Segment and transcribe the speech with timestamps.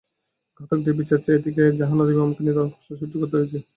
[0.59, 3.57] ঘাতকদের বিচার চাইতে গিয়ে জাহানারা ইমামকে নিদারুণ কষ্ট সহ্য করতে হয়েছে।